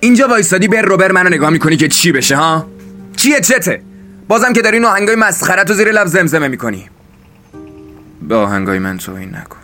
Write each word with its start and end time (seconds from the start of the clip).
اینجا 0.00 0.28
وایستادی 0.28 0.68
بر 0.68 0.82
روبر 0.82 1.12
منو 1.12 1.28
نگاه 1.28 1.50
می‌کنی 1.50 1.76
که 1.76 1.88
چی 1.88 2.12
بشه 2.12 2.36
ها؟ 2.36 2.66
چیه 3.16 3.40
چته 3.40 3.82
بازم 4.28 4.52
که 4.52 4.62
داری 4.62 4.76
این 4.76 4.84
آهنگای 4.84 5.16
مسخره 5.16 5.64
تو 5.64 5.74
زیر 5.74 5.92
لب 5.92 6.06
زمزمه 6.06 6.48
می‌کنی. 6.48 6.90
به 8.22 8.34
آهنگای 8.34 8.78
من 8.78 8.98
توهین 8.98 9.36
نکن. 9.36 9.56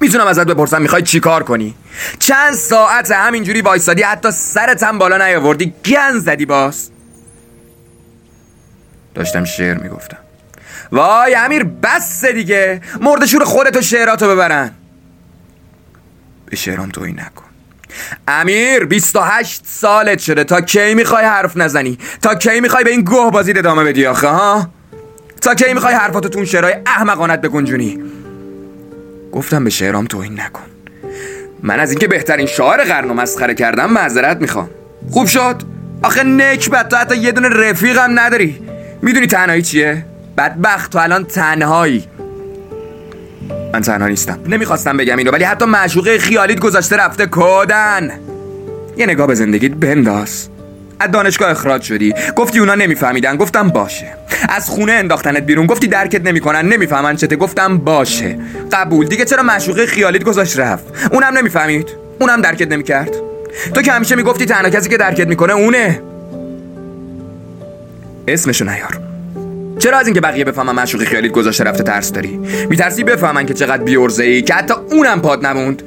می‌تونم 0.00 0.26
ازت 0.26 0.46
بپرسم 0.46 0.82
می‌خوای 0.82 1.02
چی 1.02 1.20
کار 1.20 1.42
کنی؟ 1.42 1.74
چند 2.18 2.54
ساعت 2.54 3.10
همینجوری 3.10 3.60
وایستادی 3.60 4.02
حتی 4.02 4.30
سرت 4.30 4.82
هم 4.82 4.98
بالا 4.98 5.26
نیاوردی. 5.26 5.74
گن 5.84 6.18
زدی 6.18 6.46
باز. 6.46 6.90
داشتم 9.14 9.44
شعر 9.44 9.78
می‌گفتم. 9.78 10.18
وای 10.92 11.34
امیر 11.34 11.64
بس 11.64 12.24
دیگه. 12.24 12.80
مردشور 13.00 13.44
خودتو 13.44 13.80
شعراتو 13.80 14.28
ببرن. 14.28 14.70
به 16.46 16.56
شعرام 16.56 16.88
توهین 16.88 17.20
نکن. 17.20 17.47
امیر 18.28 18.84
28 18.84 19.62
سالت 19.64 20.18
شده. 20.18 20.44
تا 20.44 20.60
کی 20.60 20.94
می‌خوای 20.94 21.24
حرف 21.24 21.56
نزنی؟ 21.56 21.98
تا 22.22 22.34
کی 22.34 22.60
می‌خوای 22.60 22.84
به 22.84 22.90
این 22.90 23.00
گوه 23.00 23.30
بازی 23.30 23.50
ادامه 23.50 23.84
بدی 23.84 24.06
آخه 24.06 24.28
ها؟ 24.28 24.68
تا 25.40 25.54
کی 25.54 25.74
می‌خوای 25.74 25.94
حرفاتو 25.94 26.28
تو 26.28 26.38
اون 26.38 26.46
شعرهای 26.46 26.74
احمقانت 26.86 27.40
بگنجونی؟ 27.40 28.02
گفتم 29.32 29.64
به 29.64 29.70
شعرام 29.70 30.06
توهین 30.06 30.40
نکن. 30.40 30.62
من 31.62 31.80
از 31.80 31.90
اینکه 31.90 32.08
بهترین 32.08 32.46
شاعر 32.46 32.84
قرن 32.84 33.10
و 33.10 33.14
مسخره 33.14 33.54
کردم 33.54 33.90
معذرت 33.90 34.36
می‌خوام. 34.36 34.70
خوب 35.10 35.26
شد؟ 35.26 35.62
آخه 36.02 36.22
نکبت 36.22 36.88
تو 36.88 36.96
حتی 36.96 37.16
یه 37.16 37.32
دونه 37.32 37.48
رفیقم 37.48 38.18
نداری. 38.18 38.60
می‌دونی 39.02 39.26
تنهایی 39.26 39.62
چیه؟ 39.62 40.06
بدبخت 40.38 40.92
تو 40.92 40.98
الان 40.98 41.24
تنهایی. 41.24 42.04
من 43.72 43.80
تنها 43.80 44.08
نیستم. 44.08 44.38
نمی‌خواستم 44.46 44.96
بگم 44.96 45.16
اینو 45.16 45.30
ولی 45.30 45.44
حتی 45.44 45.64
معشوقه 45.64 46.18
خیالیت 46.18 46.60
گذاشته 46.60 46.96
رفته 46.96 47.26
کودن. 47.26 48.10
یه 48.96 49.06
نگاه 49.06 49.26
به 49.26 49.34
زندگیت 49.34 49.72
بنداز. 49.72 50.48
از 51.00 51.10
دانشگاه 51.10 51.50
اخراج 51.50 51.82
شدی. 51.82 52.14
گفتی 52.36 52.58
اونا 52.58 52.74
نمیفهمیدن 52.74 53.36
گفتم 53.36 53.68
باشه. 53.68 54.06
از 54.48 54.70
خونه 54.70 54.92
انداختنت 54.92 55.42
بیرون 55.42 55.66
گفتی 55.66 55.86
درکت 55.86 56.26
نمی‌کنن 56.26 56.68
نمی‌فهمن 56.68 57.16
چته 57.16 57.36
گفتم 57.36 57.78
باشه. 57.78 58.38
قبول. 58.72 59.06
دیگه 59.06 59.24
چرا 59.24 59.42
معشوقه 59.42 59.86
خیالیت 59.86 60.24
گذاشت 60.24 60.58
رفت؟ 60.58 60.84
اونم 61.12 61.38
نمی‌فهمید. 61.38 61.88
اونم 62.20 62.40
درکت 62.40 62.72
نمی‌کرد. 62.72 63.10
تو 63.74 63.82
که 63.82 63.92
همیشه 63.92 64.16
می‌گفتی 64.16 64.46
تنها 64.46 64.70
کسی 64.70 64.88
که 64.88 64.96
درکت 64.96 65.26
می‌کنه 65.26 65.52
اونه. 65.52 66.02
اسمشو 68.28 68.64
نیار. 68.64 69.07
چرا 69.78 69.98
از 69.98 70.06
اینکه 70.06 70.20
بقیه 70.20 70.44
بفهمن 70.44 70.74
معشوقی 70.74 71.04
خیالیت 71.04 71.32
گذاشته 71.32 71.64
رفته 71.64 71.82
ترس 71.82 72.12
داری؟ 72.12 72.40
میترسی 72.70 73.04
بفهمن 73.04 73.46
که 73.46 73.54
چقدر 73.54 73.82
بیورزه 73.82 74.24
ای 74.24 74.42
که 74.42 74.54
حتی 74.54 74.74
اونم 74.90 75.20
پاد 75.20 75.46
نموند؟ 75.46 75.82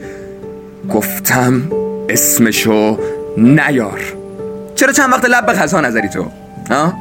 گفتم 0.90 1.62
اسمشو 2.10 3.00
نیار. 3.38 4.00
چرا 4.76 4.92
چند 4.92 5.12
وقت 5.12 5.26
لب 5.26 5.46
به 5.46 5.54
غذا 5.54 5.82
نظری 5.82 6.10
تو؟ 6.10 6.26
ها؟ 6.72 6.94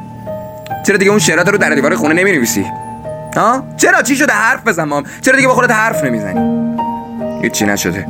چرا 0.87 0.97
دیگه 0.97 1.11
اون 1.11 1.19
شعرات 1.19 1.49
رو 1.49 1.57
در 1.57 1.69
دیوار 1.69 1.95
خونه 1.95 2.13
نمی 2.13 2.31
نویسی 2.31 2.65
ها؟ 3.35 3.63
چرا؟ 3.77 4.01
چی 4.01 4.15
شده؟ 4.15 4.33
حرف 4.33 4.67
بزن 4.67 5.03
چرا 5.21 5.35
دیگه 5.35 5.47
با 5.47 5.53
خودت 5.53 5.71
حرف 5.71 6.03
نمی‌زنی؟ 6.03 6.61
هیچی 7.41 7.65
نشده. 7.65 8.07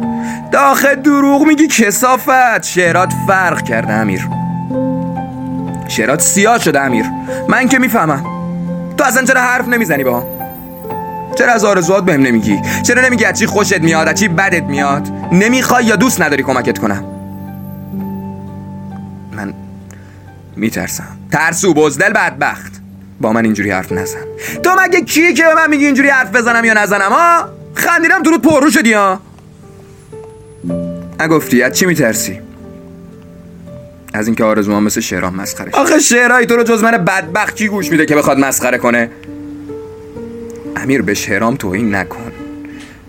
داخل 0.52 0.96
دروغ 0.96 1.46
میگی 1.46 1.68
کسافت. 1.68 2.64
شعرات 2.64 3.14
فرق 3.28 3.62
کرده 3.62 3.94
امیر. 3.94 4.28
شعرات 5.88 6.22
سیاه 6.22 6.60
شده 6.60 6.82
امیر. 6.82 7.06
من 7.48 7.68
که 7.68 7.80
می‌فهمم. 7.80 8.41
تو 9.02 9.08
اصلا 9.08 9.26
چرا 9.26 9.42
حرف 9.42 9.68
نمی‌زنی 9.68 10.04
با؟ 10.04 10.24
چرا 11.38 11.54
از 11.54 11.64
آرزوات 11.66 12.06
بهم 12.06 12.22
نمیگی؟ 12.22 12.62
چرا 12.84 13.02
نمیگی 13.02 13.26
از 13.26 13.40
چی 13.40 13.46
خوشت 13.46 13.80
میاد 13.80 14.08
از 14.08 14.20
چی 14.20 14.28
بدت 14.28 14.64
میاد؟ 14.64 15.08
نمی‌خوای 15.32 15.86
یا 15.86 15.96
دوست 15.96 16.22
نداری 16.22 16.44
کمکت 16.44 16.78
کنم؟ 16.78 17.04
من 19.32 19.54
میترسم. 20.56 21.18
ترسو 21.32 21.74
بزدل 21.74 22.14
بدبخت. 22.14 22.82
با 23.22 23.34
من 23.34 23.46
اینجوری 23.46 23.72
حرف 23.72 23.92
نزن. 23.92 24.20
تو 24.64 24.70
مگه 24.80 25.02
کیه 25.02 25.34
که 25.34 25.44
به 25.44 25.56
من 25.56 25.70
میگی 25.70 25.86
اینجوری 25.86 26.10
حرف 26.10 26.36
بزنم 26.36 26.66
یا 26.66 26.74
نزنم 26.74 27.12
ها؟ 27.12 27.50
خندیدم 27.74 28.24
درود 28.24 28.42
پررو 28.42 28.72
شدی 28.72 28.94
ها؟ 28.94 29.20
نگفتی 31.20 31.64
از 31.64 31.74
چی 31.74 31.86
میترسی؟ 31.86 32.40
از 34.14 34.28
اینکه 34.28 34.44
آرزوام 34.44 34.84
مثل 34.84 35.02
شعرام 35.02 35.36
مسخره 35.36 35.72
آخه 35.72 36.00
شعرهای 36.00 36.46
تو 36.46 36.56
رو 36.56 36.64
جز 36.64 36.84
من 36.84 36.92
بدبخت 36.92 37.56
کی 37.56 37.68
گوش 37.68 37.92
میده 37.92 38.06
که 38.06 38.16
بخواد 38.16 38.40
مسخره 38.40 38.78
کنه. 38.78 39.10
امیر 40.76 41.02
به 41.02 41.14
شعرام 41.14 41.56
توهین 41.56 41.96
نکن. 41.96 42.32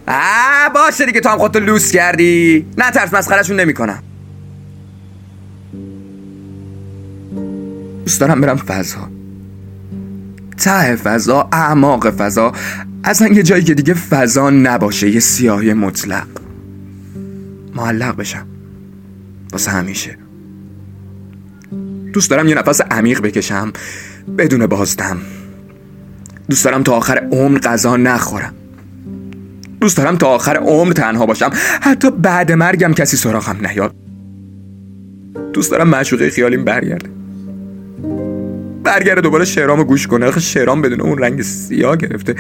آه 0.09 0.73
باشه 0.75 1.07
دیگه 1.07 1.21
تو 1.21 1.29
هم 1.29 1.39
خودتو 1.39 1.61
لوس 1.61 1.93
کردی. 1.93 2.67
نه 2.79 2.91
ترس 2.91 3.15
مسخرهشون 3.15 3.61
نمی‌کنم. 3.61 4.03
دوست 8.05 8.21
دارم 8.21 8.41
برم 8.41 8.57
فضا. 8.57 9.09
ته 10.59 10.97
فضا 10.97 11.49
اعماق 11.53 12.11
فضا. 12.11 12.53
اصلا 13.05 13.29
یه 13.29 13.43
جایی 13.43 13.65
که 13.65 13.75
دیگه 13.75 13.95
فضا 13.95 14.51
نباشه 14.51 15.11
یه 15.11 15.21
سیاهی 15.21 15.73
مطلق. 15.73 16.27
معلق 17.75 18.17
بشم. 18.17 18.47
واسه 19.53 19.71
همیشه. 19.71 20.22
دوست 22.13 22.31
دارم 22.31 22.49
یه 22.49 22.55
نفس 22.55 22.81
عمیق 22.81 23.21
بکشم 23.21 23.73
بدون 24.39 24.67
بازدم. 24.67 25.21
دوست 26.51 26.65
دارم 26.65 26.83
تا 26.83 26.93
آخر 26.93 27.29
عمر 27.33 27.59
غذا 27.59 27.97
نخورم. 27.97 28.55
دوست 29.81 29.97
دارم 29.97 30.17
تا 30.17 30.27
آخر 30.27 30.57
عمر 30.57 30.93
تنها 30.93 31.27
باشم. 31.27 31.51
حتی 31.81 32.11
بعد 32.11 32.53
مرگم 32.53 32.93
کسی 32.93 33.17
سراغم 33.17 33.67
نیاد. 33.67 33.95
دوست 35.53 35.71
دارم 35.71 35.89
معشوقه 35.89 36.31
خیالیم 36.31 36.65
برگرده. 36.65 37.09
برگرده 38.85 39.21
دوباره 39.21 39.45
شعرامو 39.45 39.85
گوش 39.85 40.07
کنه. 40.07 40.27
آخه 40.27 40.41
شعرام 40.41 40.83
بدون 40.83 41.01
اون 41.01 41.19
رنگ 41.19 41.43
سیاه 41.43 41.97
گرفته. 41.97 42.35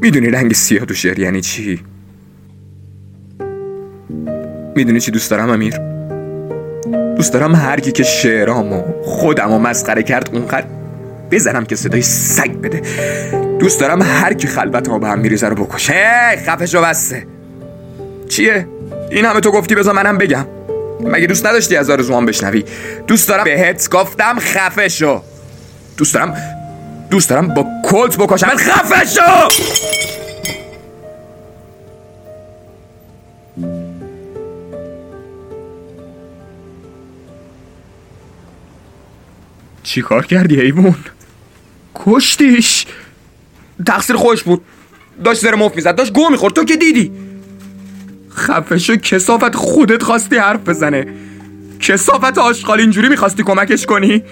می‌دونی 0.00 0.26
رنگ 0.26 0.52
سیاه 0.52 0.84
تو 0.84 0.94
شعر 0.94 1.18
یعنی 1.18 1.40
چی؟ 1.40 1.80
می‌دونی 4.76 5.00
چی 5.00 5.10
دوست 5.10 5.30
دارم 5.30 5.50
امیر؟ 5.50 5.95
دوست 7.16 7.32
دارم 7.32 7.54
هر 7.54 7.80
کی 7.80 7.92
که 7.92 8.02
شعرامو 8.02 8.82
خودمو 9.04 9.58
مسخره 9.58 10.02
کرد 10.02 10.30
اونقدر 10.32 10.66
بزنم 11.30 11.64
که 11.64 11.76
صدای 11.76 12.02
سگ 12.02 12.52
بده. 12.52 12.82
دوست 13.58 13.80
دارم 13.80 14.02
هر 14.02 14.34
کی 14.34 14.46
خلوتمو 14.46 14.98
به 14.98 15.08
هم 15.08 15.18
میریزه 15.18 15.48
رو 15.48 15.64
بکشه. 15.64 16.36
خفش 16.46 16.74
رو 16.74 16.82
بسته 16.82 17.26
چیه؟ 18.28 18.68
این 19.10 19.24
همه 19.24 19.40
تو 19.40 19.50
گفتی 19.50 19.74
بذار 19.74 19.94
منم 19.94 20.18
بگم. 20.18 20.46
مگه 21.00 21.26
دوست 21.26 21.46
نداشتی 21.46 21.76
از 21.76 21.90
آرزوام 21.90 22.26
بشنوی؟ 22.26 22.64
دوست 23.06 23.28
دارم 23.28 23.44
بهت 23.44 23.90
گفتم 23.90 24.38
خفه 24.38 24.88
شو. 24.88 25.22
دوست 25.96 26.14
دارم 26.14 26.36
دوست 27.10 27.30
دارم 27.30 27.54
با 27.54 27.66
کلت 27.84 28.16
بکشم. 28.16 28.46
خفه 28.46 29.06
شو! 29.06 30.25
چی 39.96 40.02
کار 40.02 40.26
کردی 40.26 40.60
ایوون؟ 40.60 40.94
کشتیش؟ 41.94 42.86
تقصیر 43.86 44.16
خوش 44.16 44.42
بود. 44.42 44.62
داشت 45.24 45.40
زر 45.40 45.54
مفت 45.54 45.76
می‌زد 45.76 45.96
داشت 45.96 46.12
گو 46.12 46.30
می‌خورد. 46.30 46.54
تو 46.54 46.64
که 46.64 46.76
دیدی؟ 46.76 47.12
خفه 48.36 48.78
شو 48.78 48.96
کسافت 48.96 49.54
خودت 49.54 50.02
خواستی 50.02 50.36
حرف 50.36 50.60
بزنه. 50.60 51.06
کسافت 51.80 52.38
آشغال 52.38 52.80
اینجوری 52.80 53.08
می‌خواستی 53.08 53.42
کمکش 53.42 53.86
کنی؟ 53.86 54.22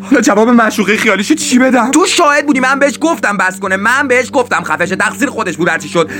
حالا 0.00 0.20
جواب 0.20 0.48
معشوقه 0.48 0.96
خیالیش 0.96 1.32
چی 1.32 1.58
بدم؟ 1.58 1.90
تو 1.90 2.06
شاهد 2.06 2.46
بودی 2.46 2.60
من 2.60 2.78
بهش 2.78 2.98
گفتم 3.00 3.36
بس 3.36 3.60
کنه. 3.60 3.76
من 3.76 4.08
بهش 4.08 4.30
گفتم 4.32 4.62
خفشه 4.62 4.96
تقصیر 4.96 5.30
خودش 5.30 5.56
بود 5.56 5.68
هرچی 5.68 5.88
شد. 5.88 6.10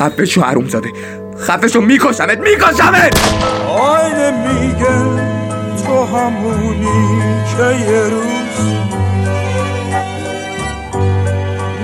خفه 0.00 0.24
شو 0.24 0.42
حروم 0.42 0.68
زاده 0.68 0.88
خفه 1.40 1.68
شو 1.68 1.80
میکشمت 1.80 2.38
میکشمت! 2.38 3.18
آینه 3.68 4.30
میگه 4.48 5.11
تو 5.92 6.04
همونی 6.04 7.22
که 7.56 7.90
یه 7.90 8.02
روز 8.02 8.74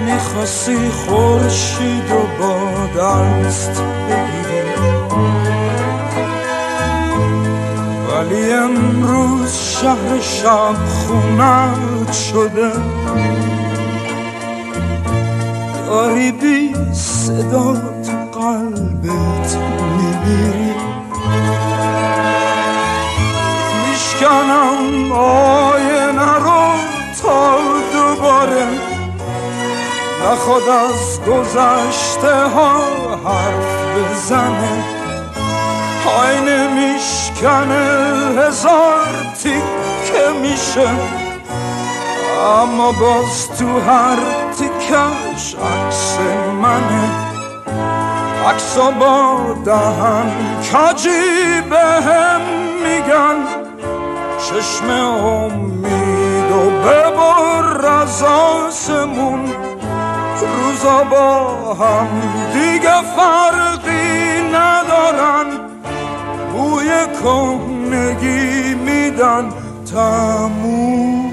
می‌خواستی 0.06 0.88
خورشید 0.88 2.10
و 2.10 2.42
با 2.42 2.56
دست 3.00 3.82
بگیری. 4.08 4.62
ولی 8.08 8.52
امروز 8.52 9.52
شهر 9.52 10.20
شب 10.20 10.74
خونت 10.88 12.12
شده. 12.12 12.72
داری 15.86 16.32
بی 16.32 16.74
صدا 16.92 17.74
تو 17.74 18.38
قلبت 18.40 19.56
میمیری 19.96 20.74
نخواد 30.48 30.68
از 30.68 31.20
گذشته 31.20 32.48
ها 32.48 32.80
حرف 33.24 33.96
بزنه. 33.96 34.84
آینه 36.18 36.68
میشکنه 36.74 37.84
هزار 38.38 39.06
تیکه 39.42 40.28
میشه. 40.42 40.88
اما 42.62 42.92
باز 42.92 43.48
تو 43.58 43.80
هر 43.80 44.16
تیکش 44.58 45.54
عکس 45.54 46.18
منه. 46.62 47.10
عکسا 48.48 48.90
با 48.90 49.38
دهن 49.64 50.32
کجی 50.72 51.60
به 51.70 52.02
هم 52.02 52.40
میگن. 52.82 53.36
چشم 54.38 54.90
امید 54.90 55.87
با 61.04 61.74
هم 61.74 62.08
دیگه 62.52 63.02
فرقی 63.16 64.42
ندارن. 64.52 65.46
بوی 66.52 66.90
کنگی 67.22 68.74
میدن 68.74 69.48
تمومه 69.92 71.28